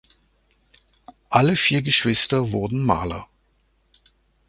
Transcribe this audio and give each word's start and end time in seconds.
Alle 1.29 1.55
vier 1.55 1.83
Geschwister 1.83 2.51
wurden 2.51 2.83
Maler. 2.83 3.27